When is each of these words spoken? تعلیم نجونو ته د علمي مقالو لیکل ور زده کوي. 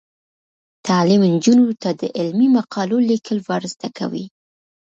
تعلیم 0.87 1.21
نجونو 1.33 1.65
ته 1.81 1.89
د 2.01 2.03
علمي 2.17 2.47
مقالو 2.57 2.97
لیکل 3.09 3.37
ور 3.47 3.63
زده 3.73 3.89
کوي. 3.97 4.25